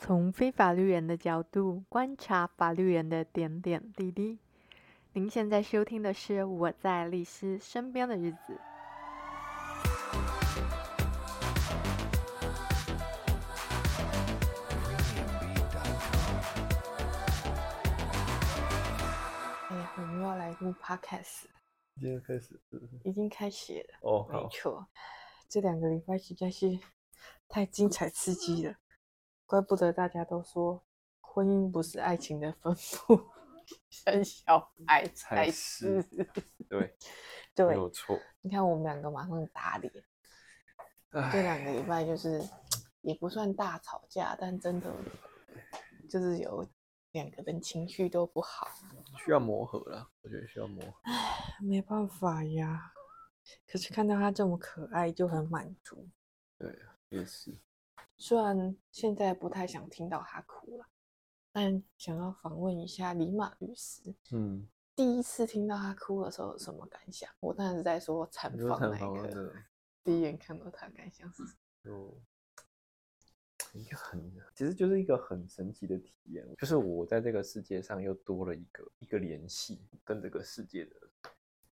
[0.00, 4.38] 从非法律人的角度观察法律人的点点滴滴。
[5.12, 8.38] 您现在收听的是《我在律师身边的日子》。
[19.68, 21.46] 哎呀，我们要来录 Podcast。
[21.96, 22.60] 今天开始，
[23.02, 23.98] 已经开始了。
[24.02, 24.86] 哦，没错，
[25.48, 26.78] 这两个礼拜实在是
[27.48, 28.76] 太精彩刺激了。
[29.48, 30.84] 怪不得大家都说，
[31.22, 32.70] 婚姻不是爱情的坟
[33.08, 33.30] 墓，
[33.88, 36.02] 生小孩才是。
[36.68, 36.94] 对，
[37.54, 38.20] 对，没有错。
[38.42, 39.90] 你看我们两个马上打脸。
[41.32, 42.46] 这两个礼拜就是
[43.00, 44.94] 也不算大吵架，但真的
[46.10, 46.68] 就是有
[47.12, 48.68] 两个人情绪都不好，
[49.16, 50.10] 需要磨合了。
[50.20, 50.92] 我觉得需要磨合。
[51.04, 52.92] 唉，没办法呀。
[53.66, 56.06] 可是看到他这么可爱，就很满足。
[56.58, 57.58] 对，也是。
[58.18, 60.86] 虽然现在不太想听到他哭了，
[61.52, 64.14] 但想要访问一下李马律师。
[64.32, 67.30] 嗯，第一次听到他哭的时候有什么感想？
[67.38, 69.54] 我当然是在说产房那个。
[70.02, 71.58] 第一眼看到他感想是什么？
[71.84, 72.20] 就
[73.78, 80.96] 一个很，其实就是一个很神奇的体验，就是我在这个世界上又多了一个一个联系，跟这个世界的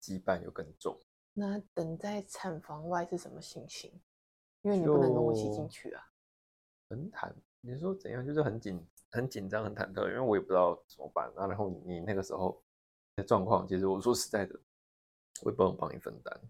[0.00, 1.00] 羁绊又更重。
[1.32, 4.00] 那等在产房外是什么心情？
[4.62, 6.06] 因为你不能跟我一起进去啊。
[6.90, 8.26] 很忐，你说怎样？
[8.26, 11.46] 就是很紧、很紧张、很忐忑，因为我也不知道怎么办啊。
[11.46, 12.60] 然后你那个时候
[13.14, 14.58] 的状况，其实我说实在的，
[15.42, 16.40] 我也不能帮你分担。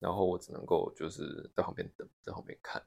[0.00, 2.82] 然后我只能够就是在旁边等，在旁边看。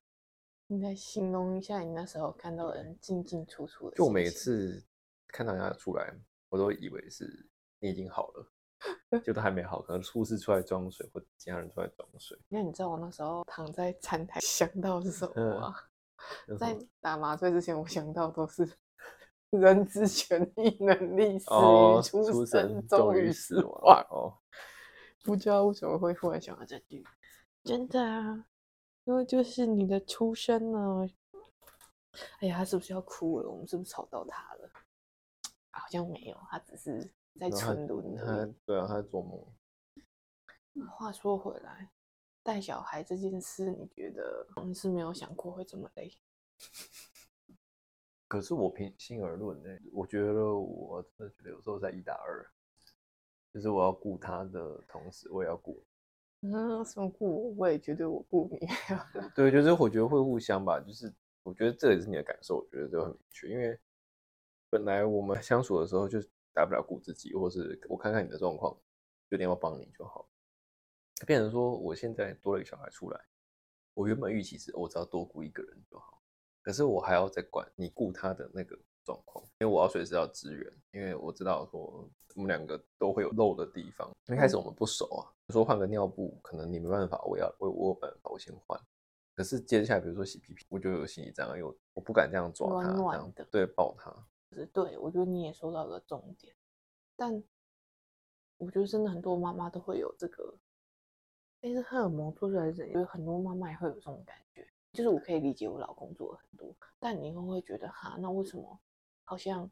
[0.68, 3.96] 你来形容一下你那时候看到人进进出出的。
[3.96, 4.86] 就我每次
[5.30, 6.14] 看到人家出来，
[6.50, 8.52] 我都以为是你已经好了，
[9.24, 12.38] 就都还没好，可能护士出来装水，或者其他人出来装水。
[12.50, 15.74] 那你知道我那时候躺在餐台想到是什么吗？
[15.78, 15.84] 嗯
[16.60, 18.68] 在打麻醉之前，我想到都是
[19.52, 24.08] 人之权利能力，死于出生，终于死亡。
[24.10, 24.38] 哦，
[25.24, 27.04] 不知道为什么会忽然想到这句，
[27.64, 28.46] 真的啊，
[29.06, 31.08] 因为就是你的出生呢。
[32.40, 33.50] 哎呀，他是不是要哭了？
[33.50, 34.70] 我们是不是吵到他了？
[35.70, 38.16] 好像没有，他只是在沉沦。
[38.66, 39.46] 对啊，他在做梦。
[40.90, 41.92] 话说回来。
[42.48, 46.10] 带小孩这件事，你觉得你是没有想过会这么累？
[48.26, 52.48] 可是我平心而论呢，我觉得我真的觉得有时候在一打二，
[53.54, 55.84] 就是我要顾他的同时，我也要顾。
[56.40, 57.56] 嗯，什么顾我？
[57.58, 58.66] 我也觉得我顾你。
[59.36, 60.80] 对，就是我觉得会互相吧。
[60.80, 61.14] 就是
[61.44, 63.50] 我觉得这也是你的感受，我觉得就很明确。
[63.50, 63.78] 因为
[64.70, 66.22] 本来我们相处的时候，就
[66.54, 68.74] 大不了顾自己，或是我看看你的状况，
[69.30, 70.30] 有点要帮你就好。
[71.26, 73.20] 变成说，我现在多了一个小孩出来，
[73.94, 76.22] 我原本预期是，我只要多顾一个人就好。
[76.62, 84.12] 可是我还要再管你顾他的那个状况，因为我要随时要支援，因为我知道说我们两个都会有漏的地方。
[84.28, 88.80] 一开始我们不熟啊，说换个尿布，可能你没办法，我要我我有办法，我先换。
[89.34, 94.14] 可是接下来，比如说洗屁屁，我就有心理障碍，因为我不敢这样抓他，暖暖的，对，抱他。
[94.52, 96.54] 是对，我觉得你也说到了重点，
[97.16, 97.42] 但
[98.58, 100.54] 我觉得真的很多妈妈都会有这个。
[101.60, 108.80] 但是荷尔蒙做出来的人，因为很多妈妈也会有这种感觉，就是我可以理解我老公做了很多，但你会不会觉得哈，那为什么
[109.24, 109.70] 好像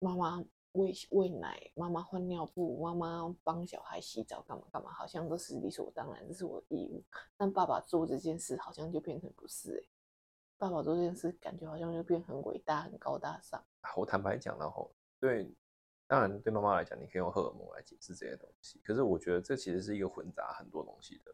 [0.00, 7.02] 妈妈喂喂奶、妈妈换尿布、妈妈帮小孩洗澡干嘛干嘛，好像都是理所当然，这是我的义务。
[7.36, 9.88] 但爸爸做这件事好像就变成不是哎，
[10.58, 13.64] 爸爸做这件事感觉好像就变很伟大、很高大上。
[13.96, 15.54] 我坦白讲了吼，对。
[16.06, 18.78] 当然，对妈妈来讲，你可以用荷尔蒙来解释这些东西。
[18.84, 21.32] 可是我觉得这其实是一个混杂很多东西的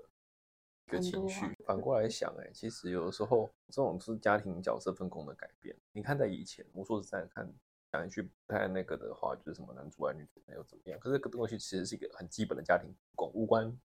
[0.86, 1.44] 一个情绪。
[1.66, 5.76] 反过来想，哎，其实有的时候这种是家庭角色分工的改变。
[5.92, 7.52] 你看，在以前，我说实在看
[7.90, 10.98] 讲一句不太那个的话，就是什么男主外女主内又怎么样？
[11.00, 13.76] 可是这个东西其实是一个很基本的家庭分工，无关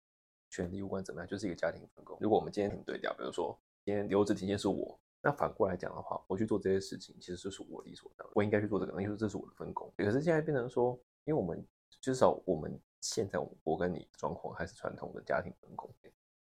[0.50, 2.18] 权利，无关怎么样，就是一个家庭分工。
[2.20, 5.00] 如果我们今天停对调，比如说今天留职停薪是我。
[5.24, 9.90] 那反过来讲的话，我去做这些事情，其实就是我理所当然，我应该去做这个，因为这是我的分工。
[9.96, 10.92] 可是现在变成说，
[11.24, 11.66] 因为我们
[12.02, 15.90] 至少我们现在我跟你的状况还是传统的家庭分工。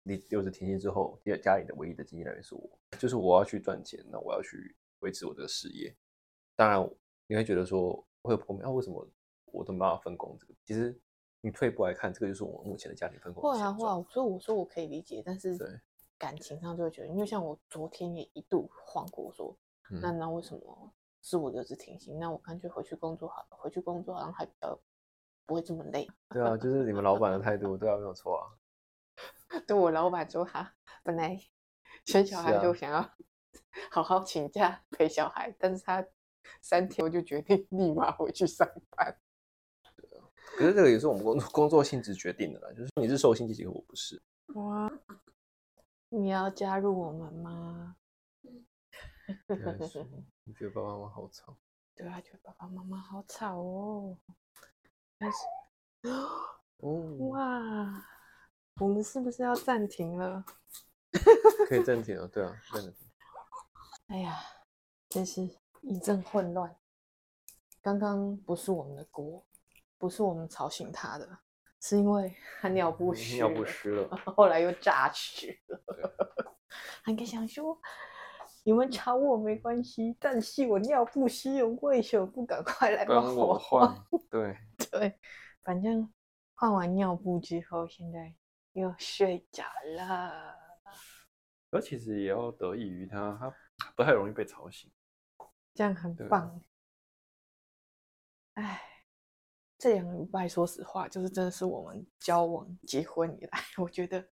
[0.04, 5.95] 你留职停薪之后，家里的唯一的经济来源是我，就是我要去赚钱，那我要去维持我这个事业。
[6.56, 6.89] 当然，
[7.27, 9.07] 你会觉得说会有朋友啊，为什么
[9.45, 10.54] 我都没办法分工这个？
[10.63, 10.95] 其实
[11.42, 13.42] 你退一步来看，这个就是我目前的家庭分工。
[13.42, 15.68] 会啊会啊，所以我说我可以理解，但是对。
[16.19, 19.57] 感情上就会觉得，因为像我昨天也一度晃过，说，
[19.89, 22.19] 嗯、那那为什么是我留职停薪？
[22.19, 24.80] 那我干脆回去工作好了，回去工作好像还比较
[25.45, 26.07] 不会这么累。
[26.30, 28.44] 对啊，就是你们老板的态度，对啊，没有错啊。
[29.66, 31.39] 对我老板说，他本来
[32.06, 33.10] 生小孩就想要
[33.89, 36.06] 好好请假陪小孩，但是他
[36.62, 39.18] 三天我就决定立马回去上班。
[40.57, 44.22] 可是这个也是我们工作工作性质决定的啦，就是你是受薪阶级，我不是。
[44.56, 44.92] 哇，
[46.09, 47.95] 你要加入我们吗？
[50.44, 51.57] 你觉得爸爸妈妈好吵？
[51.95, 54.17] 对啊，觉得爸爸妈妈好吵哦。
[55.17, 55.38] 但是，
[56.09, 58.06] 哦，哇，
[58.79, 60.44] 我们是不是要暂停了？
[61.67, 62.95] 可以暂停了，对啊，暂停。
[64.07, 64.39] 哎呀，
[65.09, 65.47] 真是
[65.81, 66.75] 一阵混乱。
[67.81, 69.45] 刚刚不是我们的锅，
[69.97, 71.39] 不是我们吵醒他的，
[71.81, 75.81] 是因为他尿不湿，尿不湿了， 后来又炸屎了。
[75.95, 76.03] 对
[77.03, 77.79] 还跟想说，
[78.63, 83.95] 你们吵我没关系，但是我尿不湿，我为什么不赶快来帮我换？
[84.29, 84.57] 对
[84.91, 85.19] 对，
[85.63, 86.11] 反正
[86.55, 88.33] 换完尿布之后，现在
[88.73, 89.63] 又睡着
[89.95, 90.55] 了。
[91.71, 93.37] 而其实也要得益于他，
[93.77, 94.91] 他不太容易被吵醒，
[95.73, 96.61] 这样很棒。
[98.55, 98.81] 哎，
[99.79, 104.29] 这两个礼拜，说实话，就是真的是我们交往结婚以来，我觉得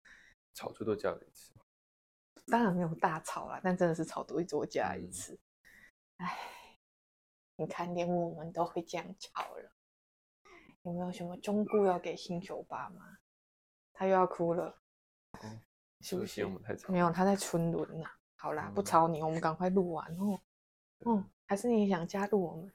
[0.53, 1.53] 吵最多架了一次。
[2.47, 5.37] 当然没有大吵啦，但真的是吵多一桌架一次。
[6.15, 6.25] 哎、
[7.57, 9.71] 嗯，你看，连我们都会这样吵了，
[10.83, 13.17] 有没有什么忠告要给新球爸妈？
[13.91, 14.81] 他又要哭了。
[15.41, 15.61] 嗯
[15.99, 16.45] 是不是？
[16.89, 18.09] 没有，他在春轮呐。
[18.37, 20.39] 好啦，不吵你，我们赶快录完哦。
[21.05, 22.71] 嗯，还是你想加入我们？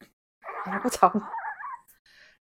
[0.65, 1.21] 好 啦，不吵你。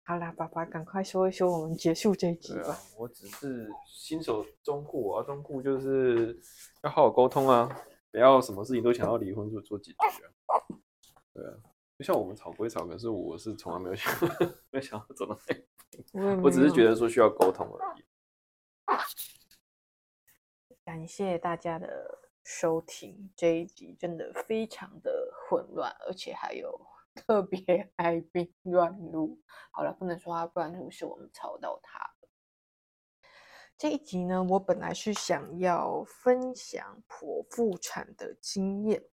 [0.07, 2.69] 好啦，爸爸，赶快说一说，我们结束这一集吧。
[2.69, 6.39] 啊、我只是新手忠告啊，忠告就是
[6.81, 7.69] 要好好沟通啊，
[8.09, 9.98] 不要什么事情都想要离婚就做解决
[10.45, 10.63] 啊。
[11.33, 11.51] 对啊，
[12.00, 14.09] 就像我们吵归吵，可是我是从来没有想，
[14.71, 16.44] 没有想要走到那一步。
[16.44, 18.06] 我只是觉得说需要沟通而已。
[20.86, 26.80] 感谢大家的收听，这一集真的非常的混乱，而且还有
[27.25, 29.40] 特别爱宾乱入。
[29.72, 32.30] 好了，不能说他乱入，是我们吵到他了。
[33.78, 39.04] 这一集呢，我本来是想要分享剖腹产的经验，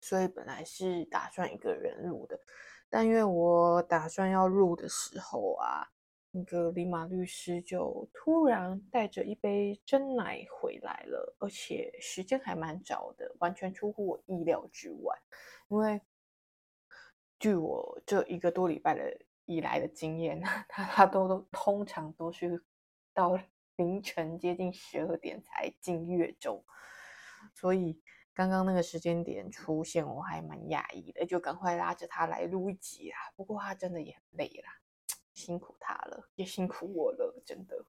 [0.00, 2.40] 所以本来是打算一个人录的，
[2.88, 5.88] 但因为我打算要录的时候啊。
[6.34, 15.14] 那个李马律师就突然带着一杯真奶回来了，而且时间还蛮早的，完全出乎我意料之外。
[15.68, 16.00] 因为
[17.42, 20.40] 据我这一个多礼拜的以来的经验，
[20.70, 22.64] 他他都都通常都是
[23.12, 23.36] 到
[23.74, 26.64] 凌晨接近十二点才进月中，
[27.52, 28.00] 所以
[28.32, 33.16] 刚刚那个时间点出现，我还蛮讶异的，就赶快拉着他来录一集啦。
[33.34, 34.78] 不过他真的也很累啦。
[35.32, 37.86] 辛苦他了，也辛苦我了，真的。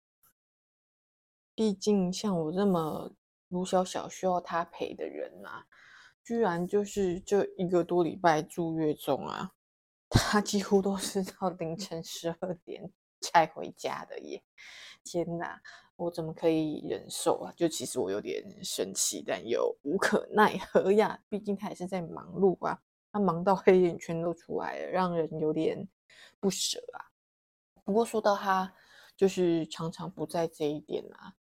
[1.54, 3.14] 毕竟像我这么
[3.50, 5.68] 卢小小需要他陪的人啊，
[6.24, 9.52] 居然就是这一个多礼拜住月中啊，
[10.10, 14.42] 他几乎都是到凌晨十二点才回家的耶！
[15.04, 15.62] 天哪，
[15.98, 17.54] 我怎么可以忍受啊？
[17.58, 21.20] 就其实我有点生气，但又无可奈何呀。
[21.28, 22.80] 毕竟他也是在忙碌啊，
[23.12, 25.88] 他忙到黑眼圈都出来了，让人有点
[26.40, 27.12] 不舍啊。
[27.84, 28.74] 不过说到他，
[29.18, 31.34] 就是常常不在这一点啊，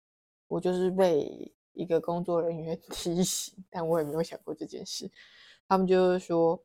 [0.49, 5.11] 我就是被一个工作人员 提醒，但我也没有想过这件事。
[5.69, 6.63] 他们就是说，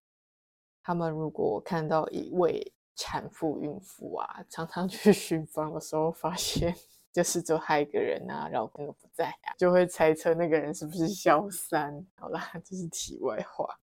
[0.82, 6.76] 他们如果看到一位产妇、孕妇啊，常常去巡房的时候，发现
[7.12, 12.06] 就是只有他一个人啊，老公都不在啊，就会猜测那个人是不是小三。
[12.16, 13.80] 好啦，这是题外话。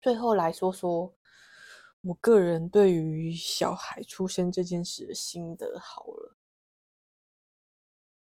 [0.00, 1.14] 最后来说说。
[2.02, 6.36] 我个人对于小孩出生这件事的心得好了，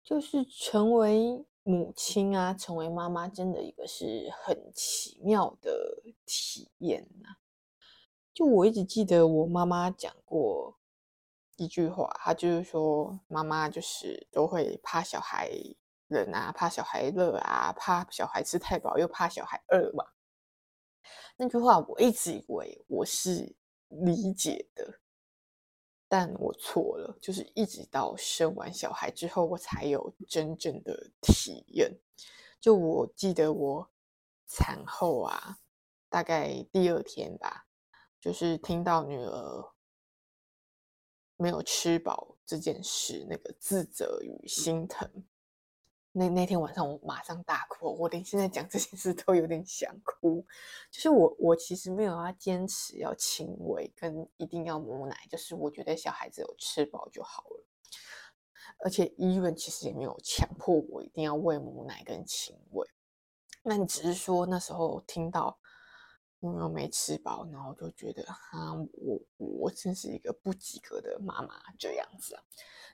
[0.02, 7.36] 就是成为母亲啊，成为妈妈，真的一个是很奇妙的体验呐。
[8.34, 10.78] 就我一直记得我妈妈讲过
[11.56, 15.50] 一句话，她就是说，妈妈就是都会怕小孩
[16.08, 20.04] 冷啊，怕小孩热啊，怕小孩吃太饱，又怕小孩饿嘛。
[21.36, 23.56] 那句话我一直以为我是。
[24.04, 24.99] 理解的，
[26.12, 31.96] 但我错了，就是一直到生完小孩之后，我才有真正的体验。
[32.60, 33.88] 就我记得我
[34.48, 35.58] 产后啊，
[36.08, 37.68] 大概第二天吧，
[38.20, 39.72] 就是听到女儿
[41.36, 45.08] 没有吃饱这件事，那个自责与心疼。
[46.12, 50.44] 那那天晚上我马上大哭，我连现在讲这件事都有点想哭。
[50.90, 57.64] 就是我我其实没有要坚持要亲喂跟一定要母奶，就是我觉得小孩子有吃饱就好了。
[58.82, 62.88] 而且医院其实也没有强迫我一定要喂母奶跟亲喂。
[63.62, 65.59] 那你只是说那时候听到
[66.40, 72.42] 我又没吃饱，然后就觉得啊，我我真是一个不及格的妈妈这样子啊。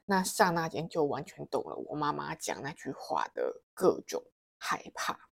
[0.05, 4.23] 那刹那间就完全懂了我妈妈讲那句话的各种
[4.59, 5.31] 害怕。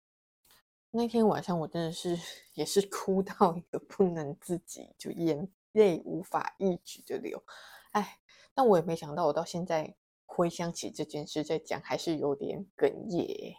[0.90, 2.16] 那天晚上我真的是
[2.54, 7.42] 也是哭到一个不能自己，就眼泪无法抑制的流。
[7.90, 8.20] 哎，
[8.54, 13.56] 但我也没想到，我到现在回想起这件事再讲，还是有点哽咽，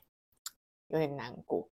[0.88, 1.70] 有点难过。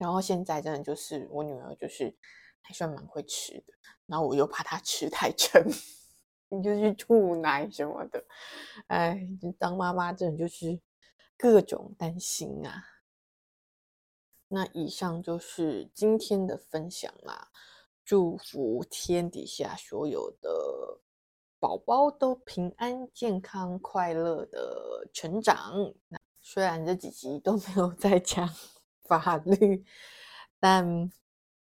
[0.00, 2.16] 然后现在真的就是我女儿，就是
[2.62, 3.74] 还算蛮会吃的。
[4.06, 5.62] 然后我又怕她吃太撑，
[6.48, 8.24] 你就去吐奶什么的。
[8.86, 9.28] 哎，
[9.58, 10.80] 当妈妈真的就是
[11.36, 12.82] 各种担心啊。
[14.48, 17.48] 那以上就是今天的分享啦。
[18.02, 21.00] 祝福天底下所有的
[21.60, 25.94] 宝宝都平安、健康、快乐的成长。
[26.08, 28.48] 那虽然这几集都没有在讲。
[29.18, 29.84] 法律，
[30.60, 31.10] 但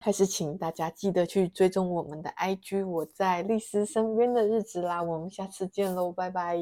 [0.00, 2.86] 还是请大家记得去追踪我们的 IG。
[2.86, 6.56] 我在律师身边的日子啦，我们下次见喽，拜拜。